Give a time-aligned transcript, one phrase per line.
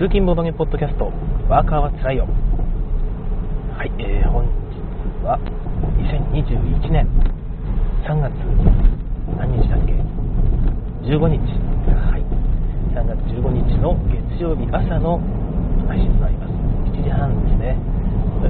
[0.00, 1.12] 通勤ボードゲポッドキャスト、
[1.46, 2.24] ワーカーはつらいよ。
[3.76, 4.80] はい、えー、本日
[5.20, 5.36] は
[6.00, 7.04] 2021年
[8.08, 8.32] 3月
[9.36, 9.92] 何日だっけ
[11.04, 11.36] ?15 日。
[11.92, 12.24] はい。
[12.96, 15.20] 3月15日の月曜日朝の
[15.84, 16.52] 配信となります。
[16.96, 17.76] 7時半ですね。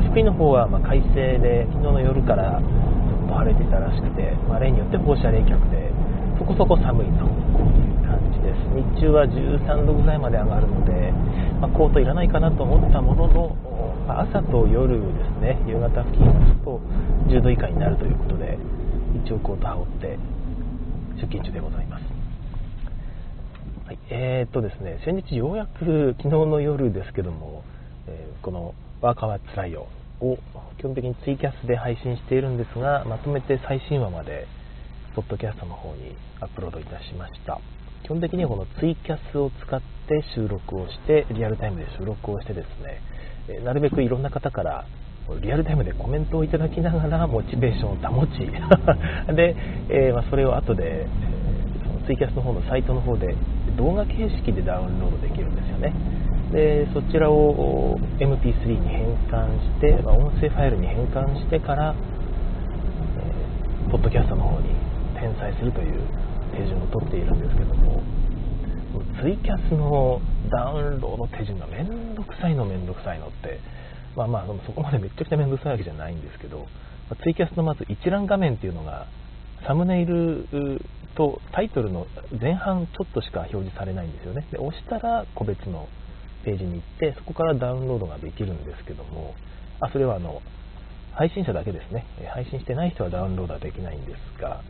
[0.06, 5.90] 福井の方はま快晴で、昨日の夜からずっと晴れてたらしくて、まあ、例によって放射冷却で、
[6.38, 7.26] そこそこ寒いと
[8.50, 8.58] です。
[8.74, 11.12] 日中は13度ぐらいまで上がるので、
[11.60, 13.54] まあ、コートいらないかなと思ったものの、
[14.06, 16.80] まあ、朝と夜ですね夕方付近はちょっと
[17.30, 18.58] 10度以下になるということで
[19.24, 20.18] 一応コート羽織って
[21.16, 22.04] 出勤中でございます。
[23.86, 27.62] はい、えー、っとですね先日ようやく昨日の夜ですけども、
[28.06, 29.86] えー、この「ワーカーはつらいよ」
[30.20, 30.38] を
[30.78, 34.46] 基本的にツイキャスで配信しているんですがまとめて最新話まで
[35.16, 37.60] ポッドキャストの方にアップロードいたしました。
[38.04, 44.86] 基本的にはこのツイキャスを使って収録をしてリアルタイムで収録をしてですねなるべくいろんな方から
[45.40, 48.30] リアルタイムでコメントをいただきながらモチベーションを保ち
[49.34, 49.54] で、
[49.88, 53.34] えー、ま、それを後で、えー、ツイキャスの方のサイトの方で
[53.76, 55.92] 動画形式でダウンロードできるんですよね。
[56.50, 61.94] でそちらを MP3 に変換して、まあ、音声ファイルに変換してから、
[63.84, 64.66] えー、ポッドキャストの方に
[65.14, 66.00] 転載するという
[66.50, 68.02] 手順を取っているんですけども
[69.22, 70.20] ツイキャスの
[70.50, 73.60] ダウンロード手順がめんどくさいのめんどくさいのって
[74.16, 76.66] まあまあそこまでめっちゃくちゃめんどくさいわけじゃないんですけど
[77.22, 79.06] ツイキャスのまず一覧画面っていうのが
[79.66, 80.46] サムネイル
[81.16, 82.06] とタイトルの
[82.40, 84.46] 前半ちょっとしか表示されないんですよね。
[84.50, 85.88] で押したら個別の
[86.44, 89.34] ページに行ってそこからダウンロードができるんですけども
[89.80, 90.40] あそれはあの
[91.12, 92.06] 配信者だけですね。
[92.32, 94.62] 配信してない人はダウンロードはできないんですが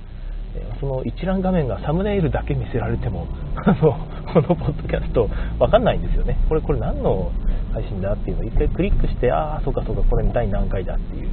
[0.81, 3.27] その一覧画面がサムネイルだけ見せられても
[3.65, 3.93] あの
[4.33, 6.37] このポッドキャスト分かんないんですよね。
[6.49, 7.31] これこれ何の
[7.73, 11.29] 配信だっていうのを一回クリックしてああそうかそうかこれ第何回だっていう。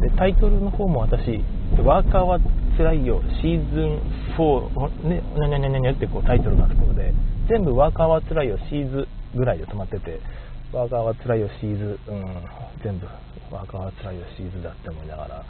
[0.00, 1.42] でタイトルの方も私
[1.84, 2.38] 「ワーカーは
[2.76, 3.98] つらいよシーズン
[4.36, 7.12] 4」ねにゃにゃにゃにゃにゃってこうタイトルがつくので
[7.48, 9.06] 全部「ワーカーはつらいよシーズ」
[9.36, 10.20] ぐらいで止まってて
[10.72, 12.24] 「ワーカーはつらいよシーズ」うん
[12.82, 13.06] 全部
[13.52, 15.44] 「ワーカーはつらいよシーズ」だって思いながら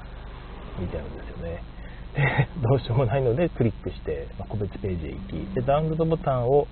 [0.81, 1.62] 見てるんですよね
[2.62, 6.66] どうしようもないのでクリックして、ま、個別ページへ行きでダウンロードボタンを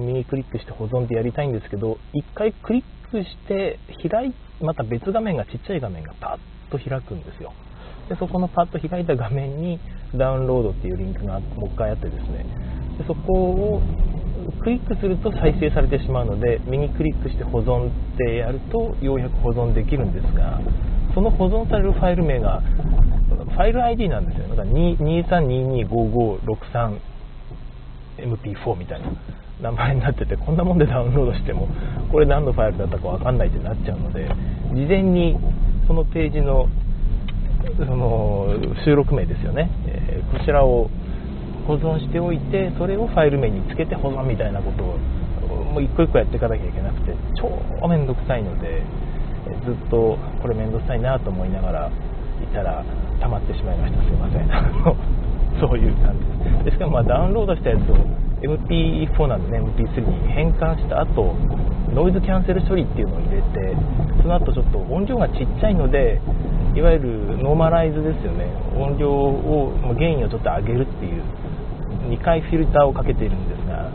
[0.00, 7.52] 右クリックして保存でやりたいんですけど1回クリックして開いまた別画面がちっちゃい画面がパッと開くんですよ。
[8.08, 9.80] でそこのパッと開いた画面に
[10.14, 12.44] ダウンロードっていうリンクがもう一回あってですね。
[12.98, 13.82] でそこを
[14.60, 20.60] クリックすると再生されてしまうので右クリックして保存ってやるとようやく保存できるんですが
[21.14, 24.48] その保存されるファイル名がファイル ID なんですよ。
[24.48, 24.68] だから
[28.18, 29.06] 23225563MP4 みたいな
[29.62, 31.68] 名前になってて、こんなもんでダウンロードしても、
[32.10, 34.28] これ何のファイルだったかわかんないってなっちゃうので、
[34.74, 35.36] 事前に
[35.86, 36.68] そのページの
[37.76, 38.48] その
[38.84, 40.90] 収録名ですよね、え、こちらを
[41.66, 44.98] 保存しておいて、それをファイル名につけて保存みたいなことを、
[45.64, 48.82] もう一個一個やっていかなきゃいけなくて、超めんどくさいので、
[49.64, 51.90] ずっとこれめんどくさいなと思いながら
[52.42, 52.84] いたら、
[53.20, 54.02] 溜まってしまいました。
[54.02, 54.48] すいません。
[55.60, 56.64] そういう感じです。
[56.64, 57.96] でしかもまあダウンロードしたやつを
[58.42, 61.34] MP4 なんでね MP3 に変換した後
[61.94, 63.76] ノイズキャンセル処理っていうのを入れて
[64.20, 66.20] その後ちょっと音量がちっちゃいので
[66.74, 68.50] いわゆるノーマライズですよね。
[68.76, 71.22] 音量をゲインをちょっと上げるっていう
[72.10, 73.90] 2回フィルターをかけているんですが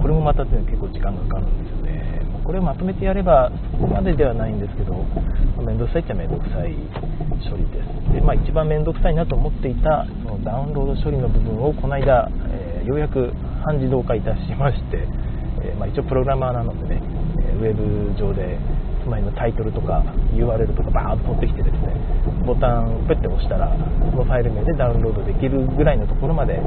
[0.00, 1.79] これもまた、ね、結構時間がかかるんですよ。
[2.50, 4.90] これをまとめてやればそこまでではないんですけど
[5.62, 6.74] 面倒くさいっちゃ面倒くさい
[7.46, 8.10] 処理です。
[8.10, 13.30] で、まあ、一番面倒くさいなと思っていたそのダウンロード処理の部分をこの間、えー、ようやく
[13.62, 15.06] 半自動化いたしまして、
[15.62, 17.00] えー、まあ、一応プログラマーなのでね
[17.54, 18.58] ウェブ上で
[19.04, 20.02] つまりのタイトルとか
[20.34, 21.94] URL とかバーッと取ってきてですね
[22.44, 23.70] ボタンをペッて押したら
[24.10, 26.58] そのファイル名でダウンロードできるぐらいのところまで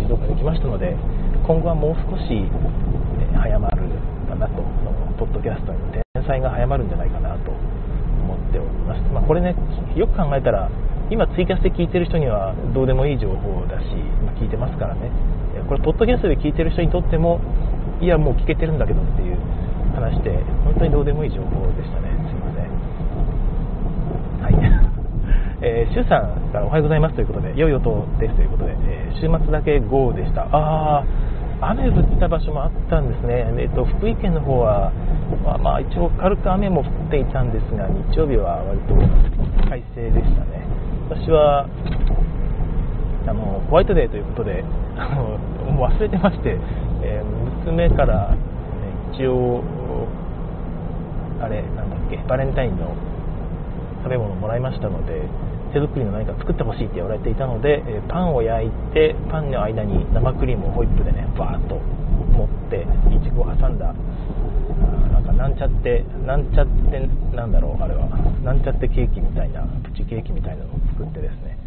[0.00, 0.96] 自動化できましたので
[1.44, 2.48] 今後はもう少し
[3.36, 3.91] 早まる
[4.32, 4.62] かなと
[5.18, 9.54] ポッドキャストへの転載が早まるんじゃないかなと思っております、まあ、これね
[9.94, 10.70] よく考えたら
[11.10, 13.92] 今ツイキャスで聞いてる人にはどうでもいい情報だし、
[14.24, 15.12] ま聞いてますからね。
[15.68, 17.38] これポッドキャストで聞いてる人にとっても
[18.00, 19.36] いやもう聞けてるんだけどっていう
[19.92, 20.32] 話で
[20.64, 22.08] 本当にどうでもいい情報でしたね。
[22.24, 22.72] すいません。
[24.40, 24.56] はい、
[25.60, 30.48] えー、シュさんからおはようございますということで良い音ですということで、えー、週末だけ豪でした。
[30.50, 31.04] ああ
[31.62, 34.90] 雨降った場所もあったんですね、えっと、福井県の方は、
[35.44, 38.94] まあ、まあ、一応軽く雨も降っていたんですが日曜日は割と
[39.70, 40.66] 快晴でしたね。
[41.08, 41.68] 私は
[43.26, 44.64] あのホワイトデーということで
[44.96, 45.38] あの
[45.70, 46.58] もう忘れてまして、
[47.04, 47.24] えー、
[47.64, 48.34] 娘から、
[49.14, 49.62] 一応
[51.40, 52.96] あれなんだっけバレンタインの
[54.02, 55.22] 食べ物をもらいましたので
[55.72, 63.94] 手作りの何か作ってほしいって言われていたので、えパンを焼いてパンの間に生クリームをホイップでねバーッと持っていちごを挟んだ
[65.12, 67.00] なんかなんちゃってなんちゃって
[67.34, 68.08] なんだろうあれは
[68.44, 71.58] なんちゃってケーキみたいなプチケーキみたいなのを作ってですね、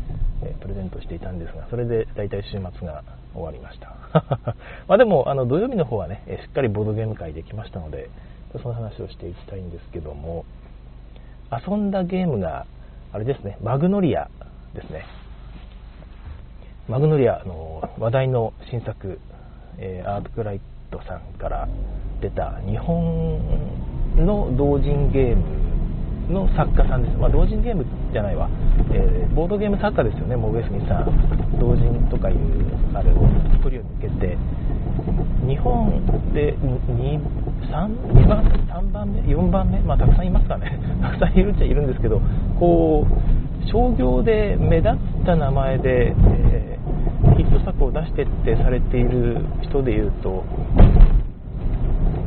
[0.44, 3.04] えプレゼントしていたんですがそれで大体週末が
[3.34, 3.96] 終わりました。
[4.88, 8.10] までもあの土曜日の方はねえしっかりボードゲーム会できましたので
[8.62, 10.46] その話をしていきたいんですけども
[11.52, 12.66] 遊んだゲームが
[13.16, 14.30] あれですねマグノリア
[14.74, 15.06] ですね。
[16.90, 19.22] マグノリアの話題の新作、
[19.78, 20.60] えー、アートクライ
[20.92, 21.66] トさんから
[22.20, 23.40] 出た日本
[24.18, 25.46] の同人ゲーム
[26.34, 28.50] の作家さんです、まあ、同人ゲームじゃないわ、
[28.92, 32.38] えー、ボードゲーム作家ですよね、もう上杉さん、同人とかいう
[32.94, 33.16] あれを
[33.54, 34.38] 作りを向けて、
[35.48, 37.20] 日本で 2,
[37.70, 42.22] 3, 2番3番目、4番目、まあ、たくさんいますかね、 たくさんいるっちゃいるんですけど、
[42.60, 50.44] こう商業で目立った名前で、えー、ヒット作を出してってされている人でいうと、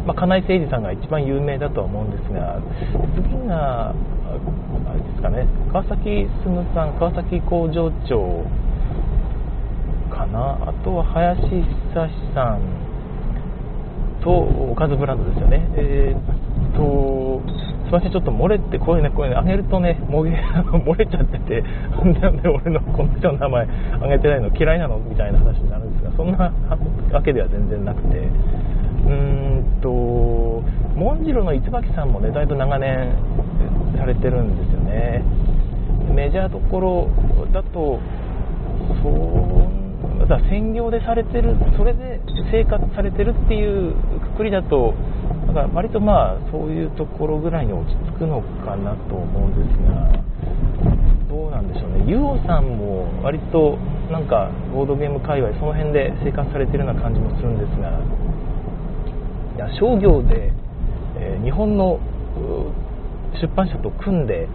[0.07, 2.59] まあ、金井誠司さんが一番有名だとは思うんですが、
[3.15, 3.95] 次が、あ
[4.95, 8.45] れですかね、川崎進さん、川崎工場長
[10.33, 12.61] な、あとは林久志さん。
[14.21, 15.69] と、おかずブランドですよね。
[15.77, 17.41] えー、と、
[17.87, 20.31] すいません、ちょっと漏れて、こういうね、こういうね、あげるとね、もげ
[20.75, 21.65] 漏れちゃってて、
[22.21, 23.69] なんで俺のこの人の名前
[24.03, 24.99] あげてないの嫌いなの？
[24.99, 26.53] みたいな話になるんですが、そんな
[27.13, 29.13] わけでは全然なくて、うー
[29.61, 29.89] んと
[30.97, 33.13] モンジロの市垣さんもねだいぶ長年
[33.97, 35.23] されてるんですよね。
[36.15, 37.09] メジャーどころ
[37.53, 38.01] だと
[39.03, 39.58] そう
[40.29, 42.21] だ専業でされてるそれで
[42.53, 43.95] 生活されてるっていう
[44.37, 44.95] くくりだと
[45.49, 50.29] だか割とまあそういうところぐらいに落ち着くのかなと思うんですが
[51.29, 53.77] どうなんでしょうね、ユオさんも割と
[54.11, 58.01] なんかボードゲーム界隈その辺で生活されてるような感じもするんですが
[59.57, 60.53] いや商業で、
[61.19, 62.01] えー、日本の
[63.41, 64.49] 出版社と組んで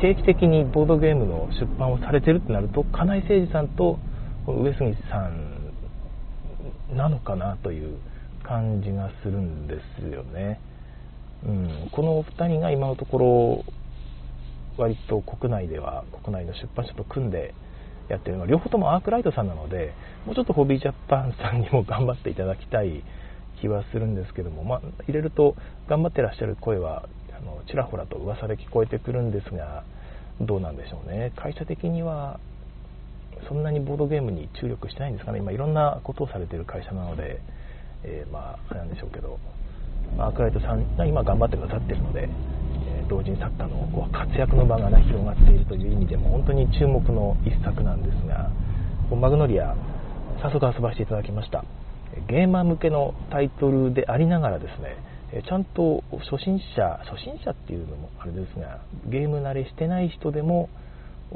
[0.00, 3.98] 定期的にボードゲームの出版をされてるってなると金井誠司さんと
[4.46, 5.72] 上杉さん
[6.96, 7.98] なのかなという
[8.42, 10.60] 感じがするんですよね、
[11.46, 13.64] うん、このお2人が今のところ
[14.78, 17.54] 割と国内では国内の出版社と組んで
[18.08, 19.94] やってるのは両方ともアークライトさんなので
[20.26, 23.04] もうちょっとホビージャパンさんにも頑張っていただきたい
[23.60, 25.54] 気はするんですけども、まあ、入れると
[25.88, 29.84] 頑張ってらっしゃる声はあのちらほらと噂で聞こえてくるんですが
[30.40, 31.32] どうなんでしょうね。
[31.36, 32.40] 会社的には
[33.48, 35.38] そんなにボードゲームに注力してないんですかね。
[35.38, 37.40] 今いろんなことをされてる会社なので、
[38.04, 39.38] えー、まああれなんでしょうけど。
[40.18, 42.28] アークライトさんが今頑張ってくださってるので、
[42.86, 48.50] え同人作家のこう活躍の場が、ね、広がっているという意味でも本当に注目の一作なんですが
[49.14, 49.74] マグノリア
[50.42, 51.64] 早速遊ばせていただきました。
[52.28, 60.68] ゲーマー向けのタイトルでありながらですねちゃんと初心者初心者っていうのもあれですがゲーム慣れしてない人でも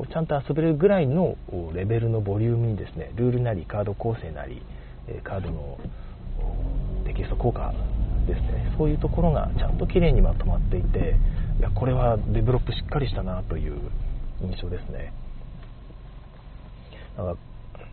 [0.05, 1.37] ちゃんと遊べるぐらいの
[1.75, 4.63] レベルのボリュームにですねルールなりカード構成なり
[5.25, 5.79] カードの
[7.07, 7.73] テキスト効果
[8.27, 11.17] ですねそういうところがちゃんと綺麗にまとまっていて
[11.59, 13.81] いやこれはデベロップしっかりしたなという
[14.43, 15.13] 印象ですね。
[17.17, 17.37] だか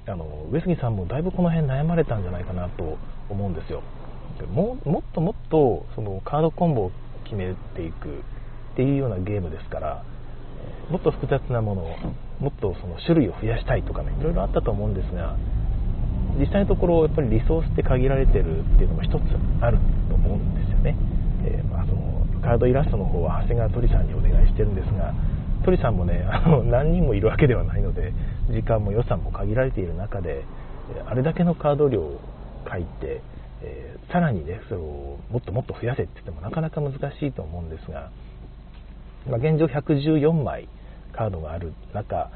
[0.05, 2.97] らあの上杉さんもだいぶこの辺悩まれたんじゃないかなと
[3.29, 3.81] 思うんですよ。
[4.53, 6.91] ももっともっとそのカードコンボを
[7.23, 10.03] 決めていくっていうようなゲームですから
[10.89, 11.97] もっと複雑なものを
[12.39, 15.37] もっとその種類を増やしたいとかねいろいろあったと思うんですが
[16.39, 19.21] 実際のところやっぱりリソースって限られてるっていうのも一つ
[19.61, 19.77] ある
[20.09, 20.97] と思うんですよね、
[21.45, 25.13] えー、まあ、そのカードイラストの方は長谷川鳥さんにお願いしてるんですが
[25.63, 28.13] 鳥さんもねあの何人もいるわけではないので
[28.49, 30.43] 時間も予算も限られている中で
[31.05, 32.19] あれだけのカード量を
[32.69, 33.21] 書いて、
[33.61, 38.11] えー、さらにねそれをもっともっと増やせって言ってもなかなか難しいと思うんですが、
[39.27, 40.67] まあ、現状114枚
[41.13, 42.29] カードがある中、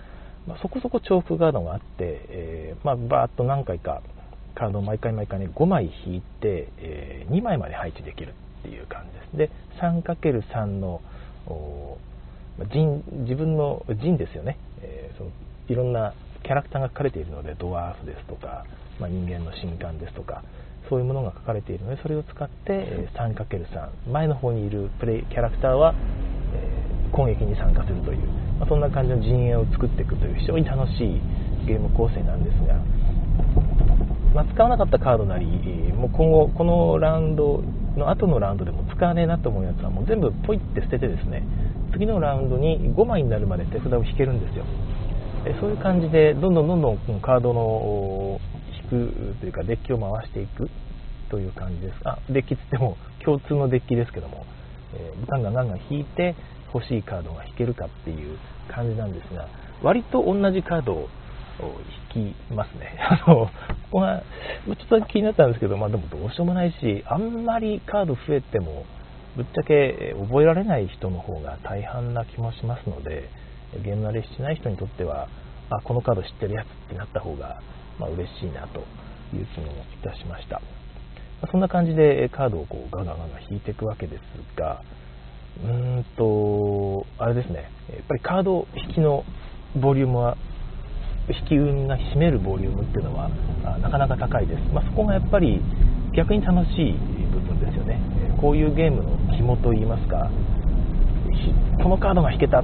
[0.47, 1.85] まあ、そこそこ重複カードがあって、
[2.29, 4.01] えー、まあ、バーッと何回か
[4.55, 9.51] カードを毎回毎回ね5枚引いて、えー、2枚まで配置できるっていう感じです。
[9.51, 11.01] で 3×3 の
[12.73, 15.29] 陣自分の陣ですよね、えー、その
[15.67, 16.13] いろんな
[16.43, 18.65] キャラクターが書かれているのでドワーフですとか、
[18.99, 20.43] まあ、人間の神官ですとか
[20.89, 25.93] そういうものが書かれているのでそれを使って 3×3 前の方にいるプレイキャラクターは、
[26.53, 28.27] え、攻撃に参加するという、
[28.59, 31.21] まあ、そんな感じの陣営を作っていくという非常に楽しい
[31.65, 32.75] ゲーム構成なんですが、
[34.33, 35.47] まあ、使わなかったカードなり
[35.93, 37.63] もう今後このラウンド
[37.97, 41.43] の後のラウンドでも使わねえなと思うやつはもう全部ポイって捨ててですね
[41.91, 44.65] 次のラウンドに5枚になるまで手札を引けるんですよ。
[45.61, 48.39] そういう感じでどんどんどんどんカードの
[48.87, 50.69] くというかデッキを回していく
[51.29, 54.45] という感じですあデッキつっても共通のデッキですけども、
[54.95, 56.35] えー、ガンガンガンガン引いて
[56.73, 58.37] 欲しいカードが引けるかっていう
[58.69, 59.47] 感じなんですが
[59.83, 61.09] 割と同じカードを
[62.15, 62.97] 引きますね。
[63.01, 63.51] あの、こ
[63.91, 64.21] こが、
[64.65, 68.85] ちょっと気になったんですけど、まあでもどうしようもないし、あんまりカード増えても、
[69.35, 73.29] ぶっちゃけ覚えられない人の方が大半な気もしますので、
[73.83, 75.27] ゲーム慣れしない人にとっては、
[75.69, 77.61] あ、このカード知ってるやつってなった方が、
[77.99, 78.79] まあ、嬉しいなと
[79.35, 80.61] いう気もいたしました。
[81.41, 84.21] まそんな感じでカードをこうガガガガ引いていくわけです
[84.59, 84.81] が、
[85.63, 89.23] うーんと、あれですね、やっぱりカード引きの
[89.75, 90.37] ボリュームは、
[91.29, 93.29] 引き運が占めるボリュームっていうのは
[93.81, 94.61] なかなか高いです。
[94.73, 95.61] まあ、そこがやっぱり
[96.15, 96.93] 逆に楽しい
[97.33, 97.99] 部分ですよね。
[98.39, 100.29] こういうゲームの肝といいますか、
[101.83, 102.61] このカードが引けた。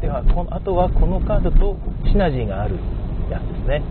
[0.00, 1.76] では、このあとはこのカードと
[2.06, 2.76] シナジーがある
[3.30, 3.82] やつですね。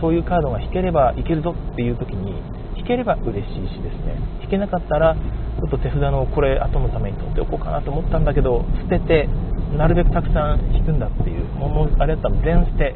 [0.00, 2.34] そういうカードが引ければいけるぞっていう時に、
[2.76, 9.28] 引ければ嬉しいしですね、引けなかったら、ちょっと手札のこれ後のために取っておこうかなと思ったんだけど、捨てて、
[9.76, 12.94] なるべくたくさん引くんだっていう、もうあれだったら全捨て、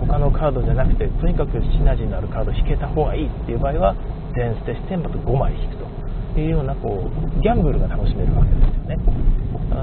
[0.00, 3.94] 他のカードじゃなくて、とにかくシナジーのあるカード引けた方がいいっていう場合は、
[4.34, 5.76] 全捨てして、また5枚引く
[6.34, 7.08] というような、こ
[7.38, 8.98] う、ギャンブルが楽しめるわけですよね。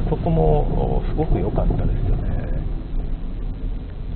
[0.09, 2.28] そこもすごく良かったですよね。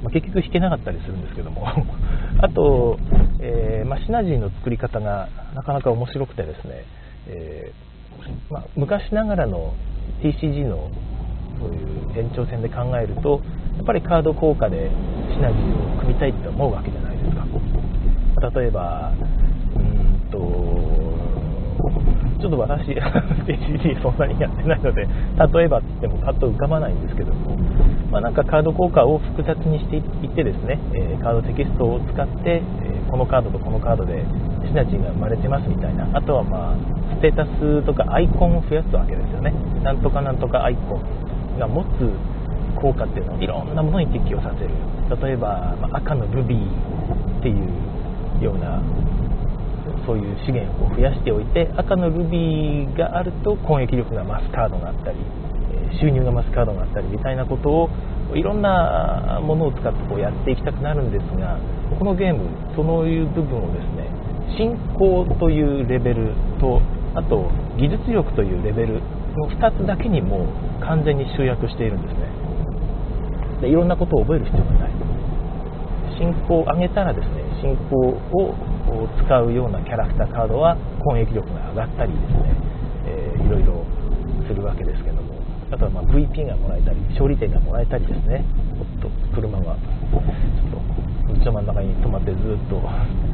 [0.04, 1.66] まあ、結局引けなかったりするんですけども。
[2.40, 3.00] あと、
[3.40, 6.84] えー、まあ、シナジーの作り方がなかなか面白くてですね、
[7.28, 9.74] えー、まあ、昔ながらの
[10.22, 10.90] TCG の
[11.60, 13.42] そういう延長線で考えると
[13.78, 14.90] やっぱりカード効果で
[15.34, 17.46] シナジーを組みたいって思うわけじゃないですか。
[18.60, 19.14] 例えば
[19.76, 20.38] うんと
[22.44, 22.92] ちょっと私、
[23.48, 27.56] TCG そんなにやってないので、例えばって言ってもパッと浮かばないんですけども、
[28.12, 34.26] まあ、なんかカード効果を複雑にしていってですね、え、カードテキストを使って、え、このカードとこのカードで
[34.68, 39.54] シナジーが生まれてますみたいな、あとはまあ、ステータスとかアイコンを増やすわけですよね。
[39.82, 42.12] なんとかなんとかアイコンが持つ
[42.76, 44.70] 効果っていうのをいろんなものに適用させる。
[45.24, 48.84] 例えば、ま、赤のルビーっていうような
[50.06, 55.18] そういう資源を増やしておいて赤のルビーがあると攻撃力が増すカードがあったり
[56.00, 57.90] 収入が増すカードがあったりみたいなことを
[58.36, 61.60] いろんなものを使ってこうやっていきたくなるんですが
[62.00, 64.10] このゲームそういう部分をですね
[64.58, 66.82] 進行というレベルと
[67.16, 69.02] あと技術力というレベル
[69.38, 72.30] の2つだけにもう完全に集約しているんですね。
[73.62, 74.92] でいろんなことを覚える必要がない。
[76.18, 78.54] 進行を上げたらですね進行を
[79.26, 82.56] 使うようなキャラクターカードは攻撃力が上がったりですね、
[83.06, 83.86] えー、いろいろ
[84.48, 85.34] するわけですけども
[85.72, 88.46] あとはま VP がもらえたり勝利点がもらえたりですね。
[88.78, 90.78] おっと車がちょっ
[91.26, 92.78] と道の真ん中に止まってずっと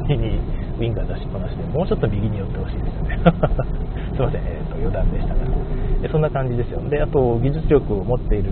[0.08, 0.40] 右に
[0.78, 3.20] ウィンガー出しっぱなしでもうちょっと右に寄ってほしいですね。
[4.16, 5.40] すいません、えーと、余談でしたが。
[6.10, 6.80] そんな感じですよ。
[6.88, 8.50] であと技術力を持っている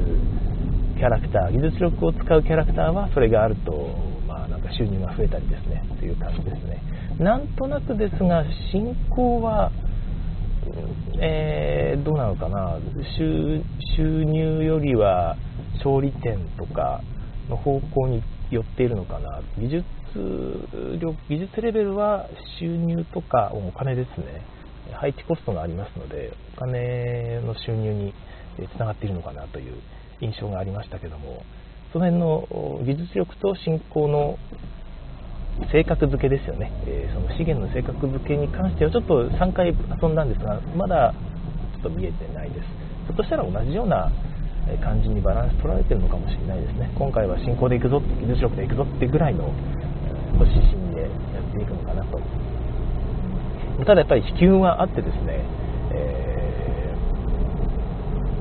[0.98, 3.72] キャラクター技術力を使うキャラクターはそれがあると
[4.68, 5.82] か収入が増えたりですね。
[5.98, 6.78] という感じですね。
[7.18, 9.72] なんとなくですが進行は、
[11.20, 12.78] えー、どうなのかな。
[13.96, 15.37] 収入よりは
[15.84, 17.02] 勝利点とか
[17.48, 19.42] の方向に寄っているのかな。
[19.58, 19.84] 技術
[21.00, 22.28] 力技術レベルは
[22.60, 24.58] 収入とかお金ですね。
[24.94, 28.14] 配置コストがありますのでお金の収入に
[28.75, 29.75] つながっているのかなという
[30.20, 31.42] 印象がありましたけども
[31.92, 34.38] その辺の技術力と信仰の
[35.70, 41.12] 性格付けですよね、えー、その資源の性格付けに関してはちょっと3回遊んだんですがまだ
[41.75, 42.66] ちょっと見えてないです。
[43.06, 44.10] ひょっとしたら同じような
[44.82, 46.90] 感じにバランス取られてるのかもしれないですね。
[46.98, 49.48] 今回は進行でいくぞ技術力でいくぞってぐらいの
[50.40, 51.08] 指針でや
[51.40, 52.20] っていくのかなと。
[53.84, 55.44] ただやっぱり飛球はあってですね、
[55.92, 56.94] え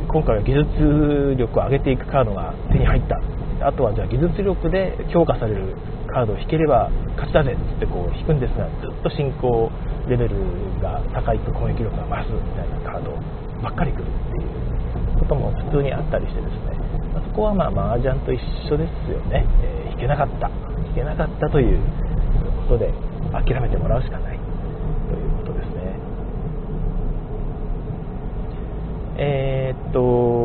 [0.07, 3.21] ー、今回は技術力を上げていくカードが手に入った。
[3.67, 5.75] あとはじゃあ技術力で強化される
[6.17, 9.69] カードを引ければ勝ちだぜってこう引くんですがずっと進行
[10.09, 10.33] レベル
[10.81, 13.13] が高いと攻撃力が増すみたいなカード
[13.61, 16.73] ばっかり来るっていうことも普通にあったりしてですね、
[17.13, 20.49] ま、そこはまあ麻雀と一緒ですよね、えー、引けなかった
[20.89, 21.77] 引けなかったという
[22.65, 22.89] ことで
[23.29, 25.99] 諦めてもらうしかないということですね。
[29.19, 30.36] えー、っと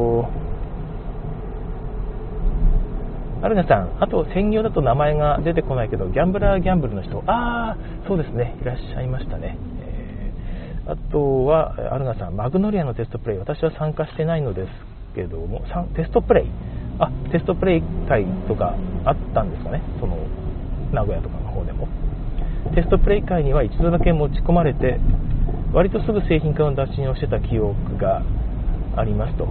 [3.43, 9.59] アルネさん、あと専業だと名前が出てこないけど、ギャンブラーギャンブルの人、ああ、そうですね、いらっしゃいましたね。
[9.81, 10.33] え
[10.87, 14.71] あとは、アルナさん、マグノリアのテストプレイ、私は参加してないのです
[15.17, 15.63] けども、
[15.97, 16.51] テストプレイ、
[17.01, 20.19] あテストプレイ会とかあったんですかね、その
[20.93, 21.89] 名古屋とかの方でも。
[22.77, 25.01] テストプレイ会には一度だけ持ち込まれて、
[25.73, 28.23] 割とすぐ製品化の打診をしてた記憶が
[28.97, 29.49] ありますと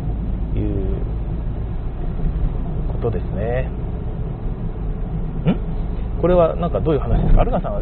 [0.55, 0.95] いう
[2.93, 3.80] ことですね。
[6.21, 7.41] これはなんかどういう話ですか？
[7.41, 7.81] アルガさんは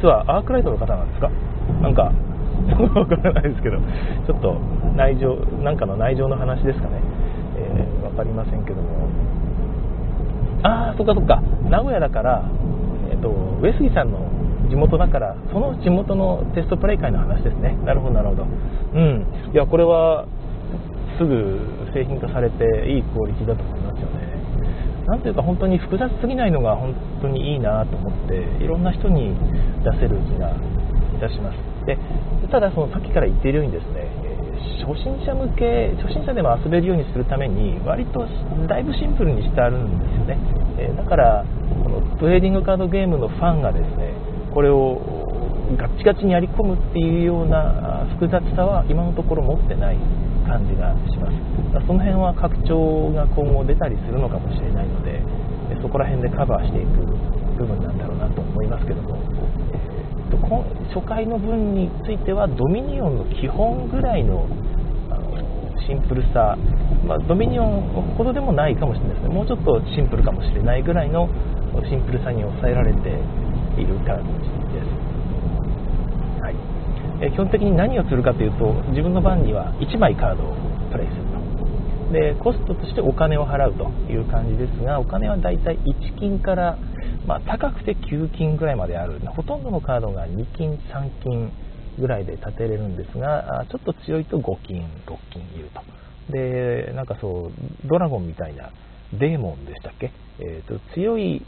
[0.00, 1.30] 実はアークライトの方なんですか？
[1.82, 2.12] なんか
[2.94, 3.78] わからないですけど、
[4.26, 4.56] ちょっと
[4.96, 7.00] 内情、なんかの内情の話ですかね？
[7.56, 8.88] えー、わかりませんけども。
[10.62, 11.40] ああ、そっかそっか。
[11.70, 12.44] 名古屋だから、
[13.10, 13.30] えっ、ー、と、
[13.62, 14.18] 上杉さんの
[14.68, 17.78] 地元だから、その地元のテストプレイ会の話ですね。
[17.84, 18.46] なるほど、なるほど。
[18.94, 19.24] うん。
[19.52, 20.26] いや、これは、
[21.16, 21.58] すぐ
[21.94, 24.17] 製品化されていいクオリティだと思いますよね。
[25.08, 29.32] なんていうか本当に複雑すぎないのが本当にいいなと思って、いろんな人に
[29.82, 31.56] 出せる気がいたします。
[31.86, 31.96] で
[32.52, 34.04] ただそのさっきから言っているようにですね、
[34.84, 38.28] 初心者向け初心者でも遊べるようにするために割と
[38.68, 40.38] だいぶシンプルにしてあるんですよね、
[40.76, 41.44] えだから
[41.82, 44.12] このトレーディングカードゲームのファンがですね
[44.52, 45.00] これを
[45.76, 49.96] ガッチガチにやり込むっていうような複雑さは今のところ持ってない
[50.48, 51.86] 感じがします。
[51.86, 55.20] その辺は拡張が今後出たりするのかもしれないので
[55.82, 57.04] そこら辺でカバーしていく
[57.60, 59.18] 部分なんだろうなと思いますけども。
[60.94, 64.46] 初回の分についてはドミニオンの基本ぐらいの
[65.10, 65.36] あの
[65.86, 66.56] シンプルさ、
[67.04, 69.34] まあ、ドミニオンほどでもないかもしれないですね。
[69.34, 71.28] もうちょっとシンプルかもしれないぐらいの
[71.88, 72.98] シンプルさに抑えられて
[73.78, 74.32] いる感じ
[74.74, 74.88] です、
[76.42, 76.54] はい、
[77.20, 80.54] え基本的に何をするかというと自分の番には1枚カードを
[80.92, 82.12] プレイすると。
[82.12, 86.78] でコストとしてお金を払うという感じですがお金はだいたい1金から
[87.28, 89.20] まあ、高くて9金ぐらいまである。
[89.36, 91.52] ほとんどのカードが2金3金
[91.98, 95.82] ぐらいで立てれるんですがちょっと強いと5金6金いると。
[96.32, 97.52] でなんかそう
[97.86, 98.70] ドラゴンみたいな
[99.12, 101.42] デーモンでしたっけ、えーと、強い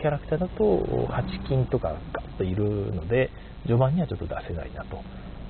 [0.00, 3.30] キャラクターだと8金とかガッといるので
[3.68, 4.98] 序盤にはちょっと出せないなと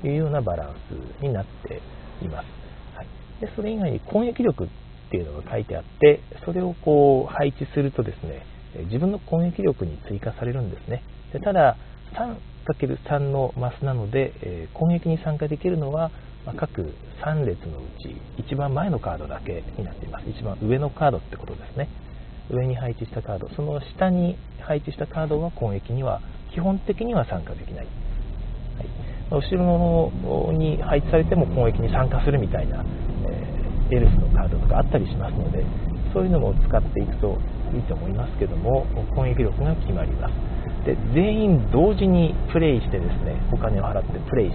[0.06, 1.80] いうようなバランスになって
[2.20, 2.46] います、
[2.96, 3.06] はい、
[3.40, 4.68] でそれ以外に攻撃力っ
[5.10, 8.44] ていうのが書いてあってそれをこう配置するとですね
[8.86, 11.02] 自分の攻撃力に追加されるんですね。
[11.32, 11.76] でただ、
[12.66, 16.10] 3×3 のマスなので、え攻撃に参加できるのは、
[16.46, 20.28] ま各3列のうち一番前のカードだけになっています。
[20.28, 21.88] 一番上のカードってことですね。
[22.50, 26.20] 上に配置したカード、その下に配置したカードは攻撃には
[26.52, 27.88] 基本的には参加できない。
[29.30, 32.84] 後ろに配置されても攻撃に参加するみたいな、
[33.28, 35.64] えー、エルフのカードとかあったりしますので、
[36.12, 37.38] そういうのも使っていくと
[37.74, 40.34] いいと思いますけども攻撃力が決まります。
[40.84, 44.54] で全員同時にプレイしてですねお金を払ってプレイし、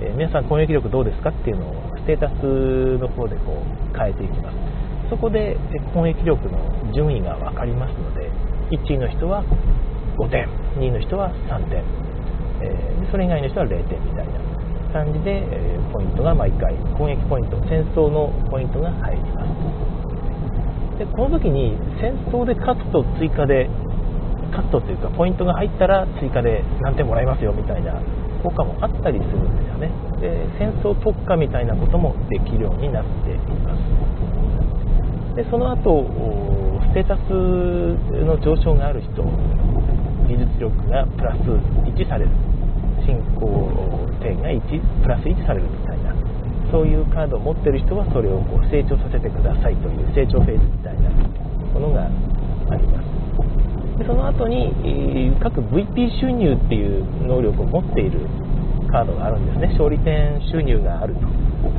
[0.00, 4.56] えー、皆さん攻撃力どうですかっていうのをステータスの方でこう変えていきます。
[5.10, 5.56] そこで
[5.94, 8.30] 攻撃力の順位が分かりますので
[8.70, 9.44] 1位の人は
[10.18, 11.84] 5点2位の人は3点、
[12.62, 14.46] えー、それ以外の人は0点みたいな。
[14.96, 20.98] 感じで、えー、ポイントが毎回攻撃ポイント戦争のポイントが入ります。
[20.98, 23.68] でこの時に戦争で勝つと追加で
[24.50, 28.00] 勝つとというかポイントが入ったら追加で何点もらえますよみたいな
[28.42, 29.90] 効果もあったりするんですよね。
[30.20, 35.36] で戦争特化みたいなこともできるようになっています。
[35.36, 36.06] でその後
[36.88, 37.30] ステータス
[38.24, 39.22] の上昇がある人
[40.26, 42.30] 技術力がプラス1される。
[43.06, 43.70] 進行
[44.20, 44.60] 点が1
[45.02, 46.14] プラス1されるみたいな。
[46.70, 51.10] そういうカードを持ってる人はそれをこう成長させてくださいという成長フェーズみたいな
[51.72, 53.98] ものがあります。
[53.98, 58.26] でその後に、えー、各 VP 収入っていう能力を持っている
[58.90, 59.68] カードがあるんですね。
[59.68, 61.20] 勝利点収入があると。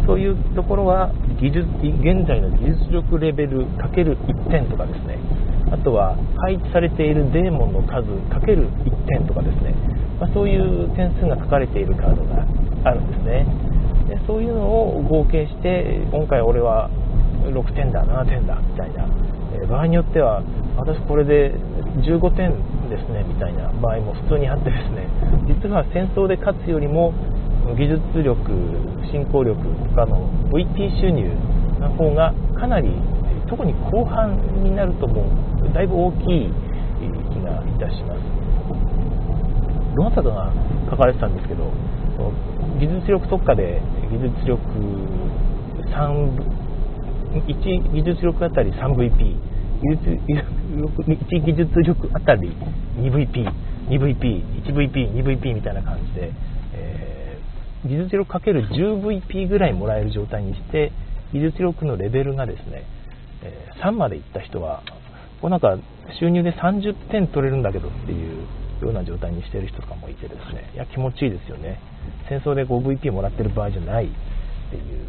[0.07, 5.19] そういうところは技術現在の技術力レベル ×1 点とかですね。
[5.71, 9.75] あとは配置されているデーモンの数 ×1 点とかですね、
[10.19, 12.45] まあ、そういう点数が書かれているカードが
[12.83, 13.45] あるんですね。
[14.07, 16.89] でそういうのを合計して今回俺は
[17.43, 19.07] 6点だ7点だみたいな、
[19.61, 20.41] え、場合によっては
[20.77, 21.51] 私これで
[21.99, 22.55] 15点
[22.89, 25.07] ですねみたいな場合も普通にあってですね。
[25.47, 27.13] 実は戦争で勝つよりも
[27.75, 28.39] 技術力
[29.11, 31.27] 進行力とかの VT 収入
[31.79, 32.89] の方がかなり
[33.49, 36.21] 特に後半になるともうだいぶ大きい
[37.33, 38.21] 気がいたします。
[39.97, 40.53] どなたかが
[40.91, 41.71] 書かれてたんですけど
[42.79, 44.61] 技術力特化で技術力
[45.89, 46.67] 3
[47.33, 49.35] 1技術力あたり 3VP
[49.81, 49.97] 技
[51.07, 52.55] 1技術力あたり
[52.97, 56.31] 2VP2VP1VP2VP みたいな感じで、
[56.73, 57.39] え
[57.85, 60.91] 技術力かける 10VP ぐらいもらえる状態にして
[61.33, 62.83] 技術力のレベルがですね、
[63.43, 64.83] えー、3までいった人は
[65.41, 65.77] こうなんか
[66.19, 68.47] 収入で30点取れるんだけどっていう
[68.81, 70.71] ような状態にしてる人とかもいてですね。
[70.73, 71.79] いや気持ちいいですよね。
[72.29, 74.09] 戦争で 5VP もらってる場合じゃないっ
[74.69, 75.07] ていう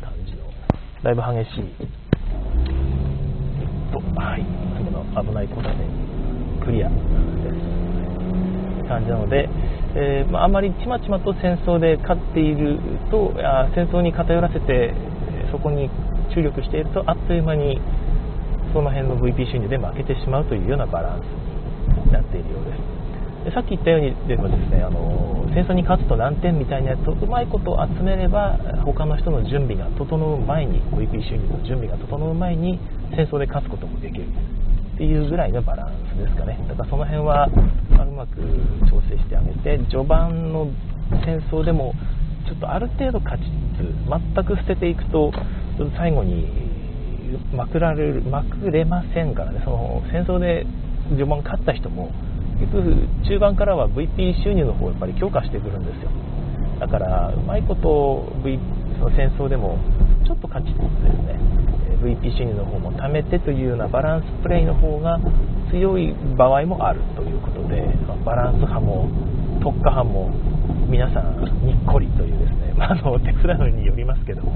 [0.00, 0.44] 感じの
[1.02, 1.64] だいぶ激しい。
[3.92, 4.46] とはい。
[4.78, 5.88] 次の危ない交差点
[6.64, 7.80] クリアです。
[8.90, 9.48] 感じなので、
[9.94, 12.78] えー、まあ、あまりちまちまと戦争で勝っている
[13.10, 13.32] と
[13.74, 14.94] 戦争に偏らせて
[15.52, 15.88] そこに
[16.34, 17.78] 注力しているとあっという間に
[18.72, 21.24] その辺の VP 収入で負けてしまうというようなバランス
[22.06, 23.00] になっているようです。
[23.44, 32.78] でさっき言ったようにでもですねあの戦争に勝つと何点みたいなやつをうまいこと集めれば他の人の準備が整う前に VP 収入の準備が整う前に
[33.16, 34.26] 戦争で勝つこともできる
[34.94, 36.58] っていうぐらいのバランスですかね。
[36.68, 38.36] だからその辺はうまく
[38.90, 40.68] 調整してあげて序盤の
[41.24, 41.94] 戦争でも
[42.46, 43.44] ちょっとある程度勝ち
[43.76, 45.32] つつ全く捨てていくと
[45.96, 46.69] 最後に
[47.54, 49.60] まくられるまくれませんからね。
[49.64, 50.66] その戦争で
[51.10, 52.10] 序盤勝った人も
[52.60, 56.10] 結局中盤からは VP 収入の方をやっぱり強化してくるんですよ。
[56.78, 58.58] だからうまいこと、v、
[58.98, 59.78] その戦争でも
[60.24, 61.38] ちょっと勝ちつつですね
[62.02, 65.20] VP 収入の方も貯めてというようなバランスプレイの方が
[65.70, 67.84] 強い場合もあるということで
[68.24, 69.08] バランス派も
[69.62, 70.30] 特化派も
[70.88, 74.52] 皆さんにっこりというですね、まあ、あの手札によりますけども、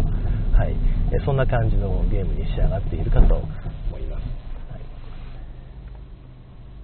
[0.54, 0.76] はい、
[1.24, 4.22] そんな感じのゲームに仕上がっているかと思います。
[4.72, 4.80] はい、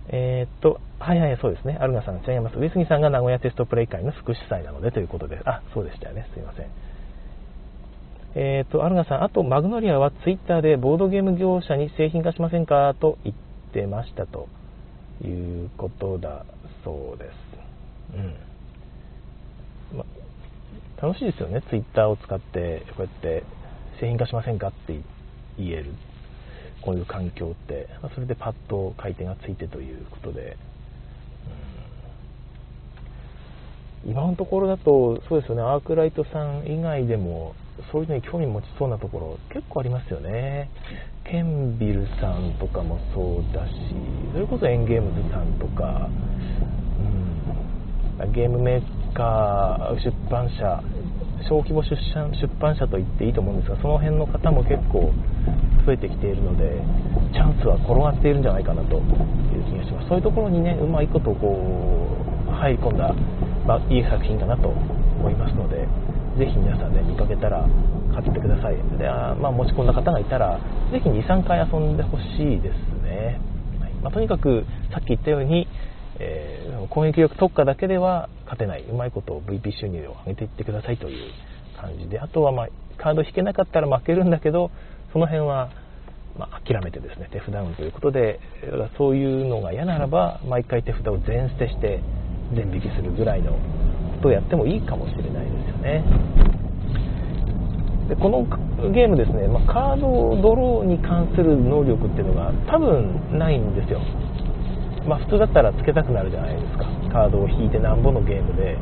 [0.09, 1.79] えー、っと、はいはい、そうですね。
[1.81, 2.59] アルガさん違います。
[2.59, 6.27] 上杉さんが名古屋テストプレイ会の副主催なのでということで、あ、そうでしたよね。
[6.35, 6.67] すいません。
[8.35, 13.37] えー、っと、アルガさん、あと、マグノリアはツイッターでボードゲーム業者に製品化しませんかと言っ
[13.73, 14.49] てましたと
[15.25, 16.45] いうことだ
[16.85, 17.31] そうです。
[18.15, 18.35] うん。
[21.03, 21.63] 楽しいですよね。
[21.71, 23.43] ツイッターを使って、こうやって
[24.01, 24.99] 製品化しませんかって
[25.59, 25.93] 言える。
[26.83, 30.57] こういう環境って、まそれでパッと回転がついてということで、
[34.05, 35.63] うん、今のところだとそうですよね。
[35.63, 37.55] アークライトさん以外でも
[37.93, 40.71] そういうのに興味持ちそうなところ結構ありますよね。
[41.25, 43.73] ケンビルさんとかもそうだし
[44.33, 46.09] それこそエンゲームズさんとか、
[48.23, 50.83] うん、ゲームメーカー出版社
[51.49, 55.13] 小規模出出版社と言っていいと思うんですがその辺の方も結構
[55.87, 56.83] 増えてきているので
[57.33, 60.09] チャンスは転がっているんじゃないかなという気がします。
[60.09, 61.57] そういうところにねうまいことこ
[62.49, 63.15] う入り込んだ、
[63.67, 65.89] まあ、いい作品かなと思いますので
[66.39, 67.67] ぜひ皆さんね見かけたら
[68.13, 68.77] 買ってください。
[68.99, 70.61] であ、まあ、持ち込んだ方がいたら
[70.93, 73.41] ぜひ23回遊んでほしいですね、
[73.81, 73.95] はい。
[74.03, 75.67] まあ、とにかくさっき言ったように
[76.21, 81.33] えー、攻撃力特化だけでは勝てない、うまいことを VP 収入を上げていってくださいという
[81.81, 84.71] 感じで、あとは、まあ、カード引けなかったら負けるんだけど、
[85.13, 85.71] その辺は、
[86.39, 88.39] まあ、諦めてですね、手札ダウンということで、
[88.99, 92.01] そういうのが嫌ならば、毎回手札を全捨てして
[92.55, 93.59] 全引きするぐらいのこ
[94.23, 96.05] とをやってもいいかもしれないですよね。
[98.11, 98.43] でこの
[98.93, 104.01] ゲームですね、まあ、カードドローに関する能力っていうのが多分ないんですよ。
[105.07, 106.85] まあ、普通だったらつけたくなるじゃないですか。
[107.13, 108.77] カードを引いてなんぼのゲームで。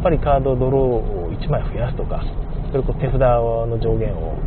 [0.00, 2.24] やっぱりカードドローを1枚増やすとか
[2.70, 4.38] それこそ手札の上限を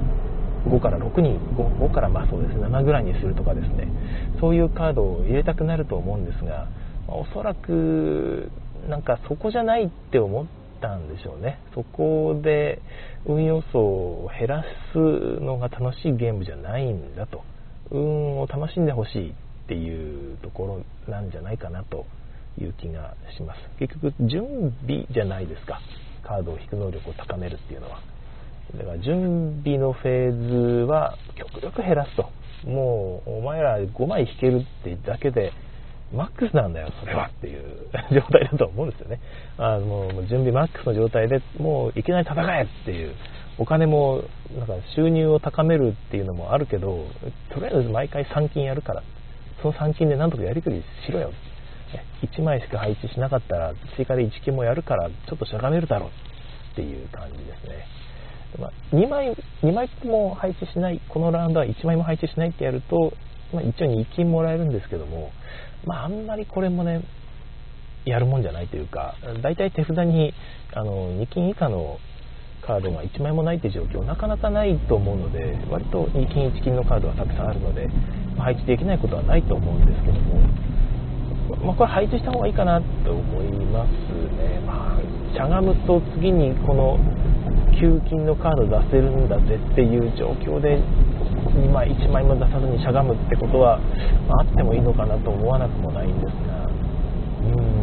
[0.65, 3.87] 5から6に 5, 5からまあそうですね7ぐらいにするとかですね。
[4.39, 6.69] そういうカードを入れたくなると思うんですが、
[7.07, 8.49] まあ、おそらく
[8.89, 10.47] なんかそこじゃないって思っ
[10.81, 11.59] たんでしょうね。
[11.75, 12.81] そこで
[13.27, 17.43] 運要素を減らすのが楽しいゲームじゃないんだと。
[17.91, 19.35] 運を楽しんでほしい。
[19.63, 22.05] っていうところなんじゃないかなと
[22.59, 23.59] いう気がします。
[23.79, 25.79] 結局準備じゃないですか。
[26.23, 28.01] カードを引く能力を高めるっていうのは。
[28.77, 32.29] だから準備のフェーズは極力減らすと。
[32.67, 35.51] もうお前ら5枚引けるってだけで
[36.13, 39.19] マックスなんだよそれはっていう 状態だと思うんですよね。
[39.57, 43.13] あの準備マックスの状態でもういきなり戦えっていう。
[43.59, 44.23] お金も
[44.57, 47.05] なんか収入を高めるっていうのもあるけど
[47.53, 49.03] とりあえず毎回3金やるから。
[49.63, 51.31] その3金でなんとかやりくりしろよ。
[52.21, 56.09] 1枚しか配置しなかったら追加で1金もやるからちょっとしゃがめるだろう
[56.73, 57.85] っていう感じですね。
[58.59, 63.13] ま、2枚、2枚も配置しない、このラウンドは1枚も配置しないってやると、
[63.53, 65.31] まあ、一応2金もらえるんですけども、
[65.85, 67.01] まあ、あんまりこれもね、
[68.05, 70.33] やるもんじゃないというか、大体手札に
[70.73, 71.99] あの2金以下の
[72.65, 77.89] カードが1枚もないって状況なかなかないと思うので割と2金1金のカードはたくさんあるので
[78.37, 80.39] 配置できないことはないと思うんですけども、
[81.65, 83.91] まあ、これ配置した方がいいかなと思います
[84.39, 86.97] ね、まあ、しゃがむと次にこの
[87.79, 90.79] 給金のカード出せるんだぜっていう状況で
[91.51, 93.79] 2枚1枚も出さずにしゃがむってことは、
[94.27, 96.63] まあ、あってもいいのかなと思わなくもないんですが
[97.43, 97.82] うん。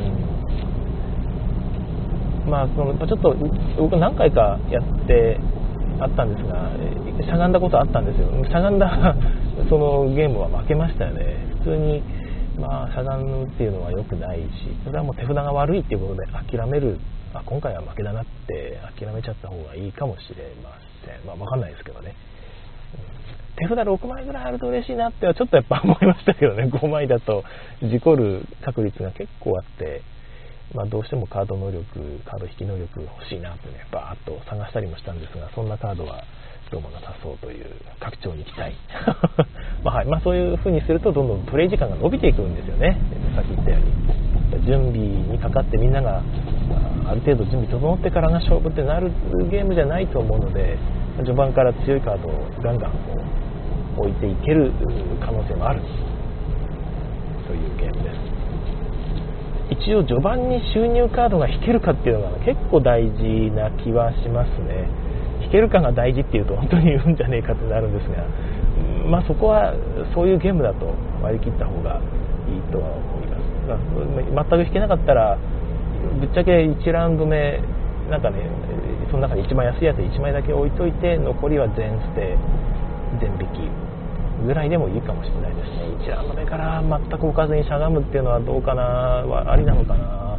[2.50, 3.34] まあそのちょっと
[3.78, 5.38] 僕何回かやって
[6.00, 6.72] あったんですが
[7.24, 8.28] しゃがんだことあったんですよ。
[8.44, 9.14] しゃがんだ
[9.70, 11.36] そのゲームは負けましたよね。
[11.62, 12.02] 普通に
[12.58, 14.46] まあしゃがむっていうのは良くないし
[14.84, 16.26] それはもう手札が悪いっていうことで
[16.58, 16.98] 諦める。
[17.32, 20.70] あ今回は負けだなって諦めちゃった方がいいかもしれま
[21.06, 21.24] せん。
[21.24, 22.14] まあ分かんないですけどね。
[23.56, 26.64] 手札6枚ぐらいあると嬉しいなってはちょっとやっぱ思いましたけどね。
[26.64, 27.44] 5枚だと
[27.82, 30.02] 事故る確率が結構あって。
[30.74, 31.85] まあ、どうしてもカード能力、
[32.24, 36.22] カード引き能力欲しいなってね、バーッと探したりもしたんですが、そんなカードは
[36.70, 37.66] どうもなさそうという
[37.98, 38.74] 拡張に期待。
[39.83, 42.96] まあ、はいまあ、そういう風にすると、どんどんプレイ時間が伸びていくんですよね。
[43.35, 44.20] さっき言ったように。
[44.66, 46.22] 準備にかかってみんなが
[47.06, 49.11] ある程度準備整ってからが勝負ってなる
[49.50, 50.76] ゲームじゃないと思うので、
[51.18, 52.92] 序盤から強いカードをガンガン
[53.96, 54.72] 置いていける
[55.20, 55.80] 可能性もある
[57.46, 58.29] というゲームです。
[59.70, 64.88] 一応序盤に収入カードが引けるかっていうのが結構大事な気はしますね。
[65.42, 68.24] 引けるかが大事っていうと本当に言うんじゃねえかってなるんですが
[69.09, 69.74] まあそこは
[70.14, 72.00] そういうゲームだと割り切った方が
[72.46, 73.26] いいとは思い
[74.33, 74.50] ます。
[74.50, 75.38] 全く引けなかったら
[76.18, 77.61] ぶっちゃけ1ラウンド目
[78.11, 78.50] なんかね
[79.11, 82.37] その中で一番安いやつ1枚だけ置いといて残りは全捨て
[83.20, 83.90] 全引き。
[84.40, 85.70] ぐらいでもいいかもしれないです。
[85.70, 90.38] ね1ラウンド目から全く置かずにしゃがむっていうのはどうかなはありなのかな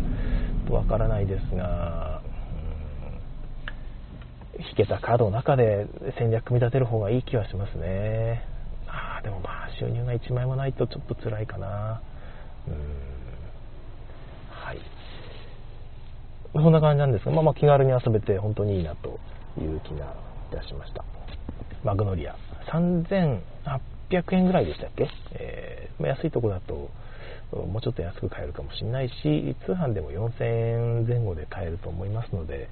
[0.68, 2.22] とわからないですが、
[4.56, 5.88] うん、引けたカードの中で
[6.18, 8.44] 戦略組み立てる方がいい気はしますね。
[8.88, 12.02] あでもまあ収入が1枚もないとちょっと辛いかな。
[12.68, 12.74] うん。
[14.50, 14.80] はい。
[16.54, 19.20] そんな感じなんですが、まあ、まあ気軽に遊べて本当にいいなと
[19.60, 20.14] いう気が
[20.52, 21.04] いたしました。
[21.84, 22.36] マグノリア
[22.68, 26.90] 3800円ぐらいでしたっけ、えー、安いとこだと
[27.52, 32.70] もうちょっと安く買えるかもしれないし通販でも4000円前後で買えると思いますので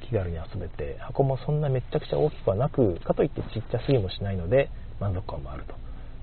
[0.00, 4.70] 気軽に遊べて箱もそんなめちゃくちゃ大きくはなくかといってちっちゃすぎもしないので
[5.00, 5.74] 満足感もあると。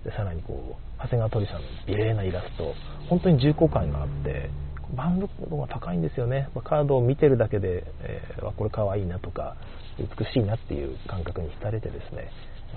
[0.04, 2.74] でさらにこう長谷川鳥さんの美麗なイラスト。
[3.10, 4.50] 本当に重厚感があって
[4.96, 6.50] 満足度が高いんですよね。
[6.64, 9.56] カードを見てるだけで、えー、これかわいいなとか
[9.98, 12.30] 美しいなっていう感覚に浸れてですね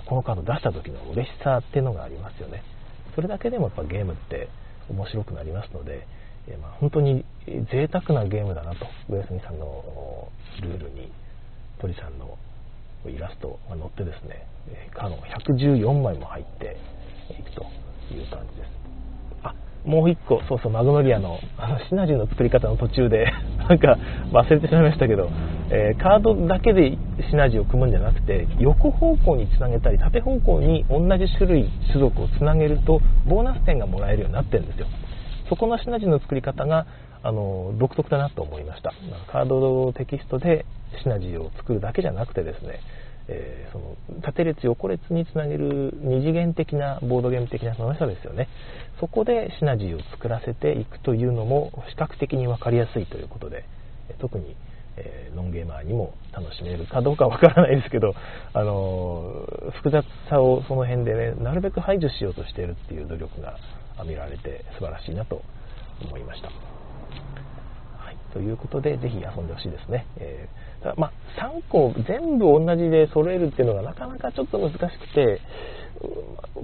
[0.05, 2.63] このカード出した時の嬉しさっていうのがありますよね。
[3.15, 4.49] それだけでもやっぱゲームって
[4.89, 6.07] 面白くなりますので、
[6.47, 10.29] えー、まあ本当に贅沢なゲームだなと上杉さんの
[10.61, 11.11] ルールに
[11.79, 12.37] 鳥さんの
[13.05, 14.47] イラストが載ってですね
[14.93, 16.77] カードが114枚も入って
[17.39, 17.65] いくと
[18.13, 18.69] いう感じです。
[19.43, 19.53] あ
[19.85, 23.31] もう一個、そうそう、マグノリアのあのシナジーの作り方の途中で
[23.67, 23.97] なんか
[24.31, 25.29] 忘れてしまいましたけど、
[25.69, 26.97] えー、カードだけで
[27.29, 34.87] シナジーを組むんじゃなくて、横方向につなげたり、縦方向に同じ種類、種族をつなげると、ボーナス点がもらえるようになってるんですよ。
[35.49, 36.87] そこのシナジーの作り方が、
[37.23, 38.93] あの独特だなと思いました。
[39.31, 40.65] カードテキストで
[41.03, 42.79] シナジーを作るだけじゃなくてですね、
[43.29, 48.47] えー、その縦列横列につなげる二次元的なボードゲーム的な楽しさですよね
[48.99, 53.65] そこでシナジーを作らせていくというのも視覚的に分かりやすいということで
[54.19, 54.55] 特に、
[54.95, 58.13] えー、ノンゲーマーにも楽しめるかどうかわからないですけど、
[58.53, 63.57] あのー、複雑さをその辺でねなるべく排除しようとしているっていう努力が
[64.05, 65.41] 見られて素晴らしいなと
[66.01, 66.76] 思いました。
[68.37, 70.05] ということで、ぜひ遊んでほしいですね。
[70.17, 75.41] えー、まあ、3個全部同じで揃えるっていうのがなかなかちょっと難しくて、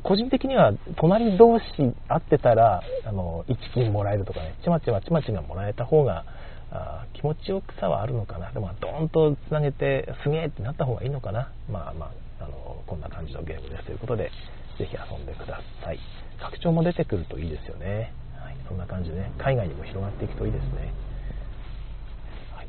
[0.03, 1.65] 個人的には隣同士
[2.07, 6.25] 合ってたら、あの、1金もらえるとかね、ちまちまちまちがもらえた方が、
[6.69, 8.51] あ気持ちよくさはあるのかな。
[8.51, 11.51] でも、ドーンとつなげて、すげえってなった方がいいのかな。
[11.71, 14.29] まあまあ、あの、こんな感じのゲームですということで、
[14.77, 15.99] ぜひ遊んでください。
[16.39, 18.13] 拡張も出てくるといいですよね。
[18.37, 20.93] はい、そんな感じでね、海外にも広がっていくといいですね。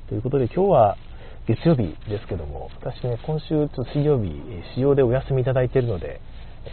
[0.08, 0.96] ということで今日は
[1.46, 4.32] 月曜日ですけども、私ね、今週と水曜日、
[4.74, 6.20] 使用でお休みいただいているので、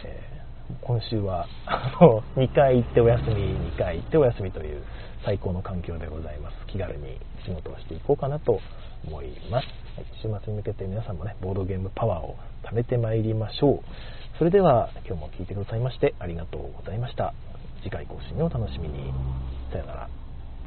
[0.04, 4.82] えー、今週はあの2回行ってお休み、2回行ってお休みという
[5.24, 6.56] 最高の環境でございます。
[6.66, 8.60] 気軽に仕事をしていこうかなと
[9.06, 9.66] 思います。
[9.96, 14.38] はい、週末に向けて皆さんもね、ボードゲームパワーを貯めてまいりましょう。
[14.38, 17.32] それでは今日も聴いてくださいましてありがとうございました。
[17.82, 19.12] 次回更新をお楽しみに。
[19.72, 20.21] さよなら。